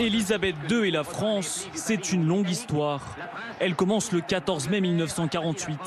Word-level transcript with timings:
Élisabeth 0.00 0.56
II 0.68 0.88
et 0.88 0.90
la 0.90 1.04
France, 1.04 1.68
c'est 1.72 2.12
une 2.12 2.26
longue 2.26 2.50
histoire. 2.50 3.16
Elle 3.60 3.76
commence 3.76 4.10
le 4.10 4.20
14 4.20 4.68
mai 4.68 4.80
1948. 4.80 5.78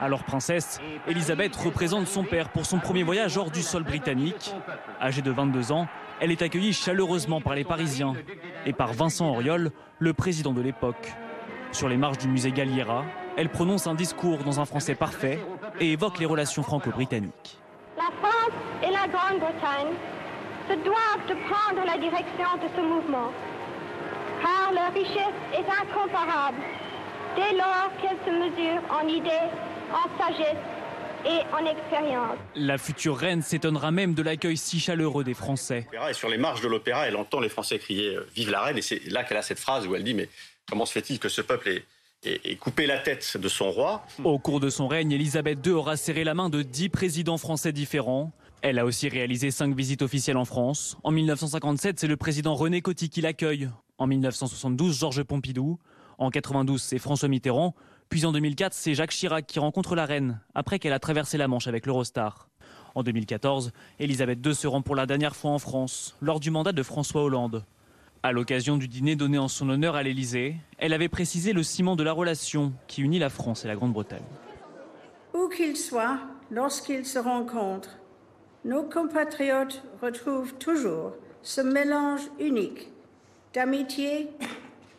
Alors 0.00 0.22
princesse, 0.22 0.78
Elisabeth 1.08 1.56
représente 1.56 2.06
son 2.06 2.22
père 2.22 2.50
pour 2.50 2.64
son 2.64 2.78
premier 2.78 3.02
voyage 3.02 3.36
hors 3.36 3.50
du 3.50 3.62
sol 3.62 3.82
britannique. 3.82 4.54
Âgée 5.02 5.20
de 5.20 5.32
22 5.32 5.72
ans, 5.72 5.88
elle 6.20 6.30
est 6.30 6.42
accueillie 6.42 6.72
chaleureusement 6.72 7.40
par 7.40 7.56
les 7.56 7.64
Parisiens 7.64 8.14
et 8.66 8.72
par 8.72 8.92
Vincent 8.92 9.28
Auriol, 9.28 9.72
le 9.98 10.14
président 10.14 10.52
de 10.52 10.60
l'époque. 10.60 11.12
Sur 11.72 11.88
les 11.88 11.96
marches 11.96 12.18
du 12.18 12.28
musée 12.28 12.52
Galliera, 12.52 13.04
elle 13.36 13.48
prononce 13.48 13.88
un 13.88 13.96
discours 13.96 14.44
dans 14.44 14.60
un 14.60 14.64
français 14.64 14.94
parfait 14.94 15.40
et 15.80 15.90
évoque 15.90 16.20
les 16.20 16.26
relations 16.26 16.62
franco-britanniques. 16.62 17.58
La 17.96 18.16
France 18.16 18.54
et 18.80 18.92
la 18.92 19.08
Grande-Bretagne 19.08 19.96
se 20.70 20.76
doivent 20.84 21.26
de 21.28 21.34
prendre 21.50 21.84
la 21.84 21.98
direction 21.98 22.46
de 22.62 22.68
ce 22.76 22.80
mouvement, 22.80 23.32
car 24.40 24.72
leur 24.72 24.92
richesse 24.94 25.38
est 25.52 25.66
incomparable 25.66 26.58
dès 27.34 27.56
lors 27.56 27.90
qu'elle 28.00 28.18
se 28.24 28.30
mesure 28.30 28.80
en 28.88 29.06
idées, 29.08 29.50
en 29.92 30.06
sagesse 30.16 30.62
et 31.26 31.40
en 31.52 31.66
expérience. 31.66 32.38
La 32.54 32.78
future 32.78 33.16
reine 33.16 33.42
s'étonnera 33.42 33.90
même 33.90 34.14
de 34.14 34.22
l'accueil 34.22 34.56
si 34.56 34.78
chaleureux 34.78 35.24
des 35.24 35.34
Français. 35.34 35.88
Et 36.08 36.14
sur 36.14 36.28
les 36.28 36.38
marches 36.38 36.60
de 36.60 36.68
l'opéra, 36.68 37.08
elle 37.08 37.16
entend 37.16 37.40
les 37.40 37.48
Français 37.48 37.78
crier 37.78 38.14
euh, 38.14 38.26
Vive 38.36 38.50
la 38.50 38.62
reine!» 38.62 38.78
Et 38.78 38.82
c'est 38.82 39.04
là 39.10 39.24
qu'elle 39.24 39.38
a 39.38 39.42
cette 39.42 39.58
phrase 39.58 39.88
où 39.88 39.96
elle 39.96 40.04
dit 40.04 40.14
«Mais 40.14 40.28
comment 40.68 40.86
se 40.86 40.92
fait-il 40.92 41.18
que 41.18 41.28
ce 41.28 41.40
peuple 41.42 41.68
ait, 41.68 42.40
ait 42.44 42.56
coupé 42.56 42.86
la 42.86 42.98
tête 42.98 43.36
de 43.36 43.48
son 43.48 43.70
roi?» 43.72 44.04
Au 44.24 44.38
cours 44.38 44.60
de 44.60 44.70
son 44.70 44.86
règne, 44.86 45.10
Elisabeth 45.12 45.66
II 45.66 45.72
aura 45.72 45.96
serré 45.96 46.22
la 46.22 46.34
main 46.34 46.48
de 46.48 46.62
dix 46.62 46.88
présidents 46.88 47.38
français 47.38 47.72
différents. 47.72 48.32
Elle 48.62 48.78
a 48.78 48.84
aussi 48.84 49.08
réalisé 49.08 49.50
cinq 49.50 49.74
visites 49.74 50.02
officielles 50.02 50.36
en 50.36 50.44
France. 50.44 50.98
En 51.02 51.12
1957, 51.12 51.98
c'est 51.98 52.06
le 52.06 52.18
président 52.18 52.54
René 52.54 52.82
Coty 52.82 53.08
qui 53.08 53.22
l'accueille. 53.22 53.70
En 53.96 54.06
1972, 54.06 54.98
Georges 54.98 55.22
Pompidou. 55.22 55.78
En 56.18 56.30
92, 56.30 56.82
c'est 56.82 56.98
François 56.98 57.28
Mitterrand. 57.28 57.74
Puis 58.10 58.26
en 58.26 58.32
2004, 58.32 58.74
c'est 58.74 58.94
Jacques 58.94 59.12
Chirac 59.12 59.46
qui 59.46 59.58
rencontre 59.58 59.94
la 59.94 60.04
reine 60.04 60.40
après 60.54 60.78
qu'elle 60.78 60.92
a 60.92 60.98
traversé 60.98 61.38
la 61.38 61.48
Manche 61.48 61.68
avec 61.68 61.86
l'Eurostar. 61.86 62.50
En 62.94 63.02
2014, 63.02 63.72
Elisabeth 63.98 64.44
II 64.44 64.54
se 64.54 64.66
rend 64.66 64.82
pour 64.82 64.94
la 64.94 65.06
dernière 65.06 65.36
fois 65.36 65.52
en 65.52 65.58
France, 65.58 66.16
lors 66.20 66.40
du 66.40 66.50
mandat 66.50 66.72
de 66.72 66.82
François 66.82 67.22
Hollande. 67.22 67.64
À 68.22 68.32
l'occasion 68.32 68.76
du 68.76 68.88
dîner 68.88 69.16
donné 69.16 69.38
en 69.38 69.48
son 69.48 69.70
honneur 69.70 69.94
à 69.94 70.02
l'Élysée, 70.02 70.56
elle 70.76 70.92
avait 70.92 71.08
précisé 71.08 71.54
le 71.54 71.62
ciment 71.62 71.96
de 71.96 72.02
la 72.02 72.12
relation 72.12 72.74
qui 72.88 73.00
unit 73.00 73.18
la 73.18 73.30
France 73.30 73.64
et 73.64 73.68
la 73.68 73.76
Grande-Bretagne. 73.76 74.20
Où 75.32 75.48
qu'ils 75.48 75.76
soient, 75.76 76.18
lorsqu'ils 76.50 77.06
se 77.06 77.18
rencontrent, 77.18 77.99
nos 78.64 78.82
compatriotes 78.82 79.82
retrouvent 80.02 80.54
toujours 80.54 81.12
ce 81.42 81.60
mélange 81.60 82.22
unique 82.38 82.88
d'amitié, 83.54 84.28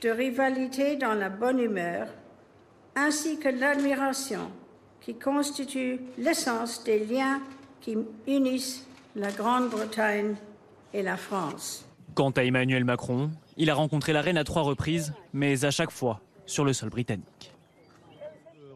de 0.01 0.09
rivalité 0.09 0.95
dans 0.95 1.13
la 1.13 1.29
bonne 1.29 1.59
humeur, 1.59 2.07
ainsi 2.95 3.39
que 3.39 3.49
l'admiration 3.49 4.51
qui 4.99 5.15
constitue 5.15 5.99
l'essence 6.17 6.83
des 6.83 7.05
liens 7.05 7.39
qui 7.79 7.97
unissent 8.27 8.85
la 9.15 9.31
Grande-Bretagne 9.31 10.35
et 10.93 11.01
la 11.01 11.17
France. 11.17 11.85
Quant 12.13 12.31
à 12.31 12.43
Emmanuel 12.43 12.83
Macron, 12.83 13.31
il 13.57 13.69
a 13.69 13.73
rencontré 13.73 14.13
la 14.13 14.21
reine 14.21 14.37
à 14.37 14.43
trois 14.43 14.63
reprises, 14.63 15.13
mais 15.33 15.65
à 15.65 15.71
chaque 15.71 15.91
fois 15.91 16.19
sur 16.45 16.65
le 16.65 16.73
sol 16.73 16.89
britannique. 16.89 17.53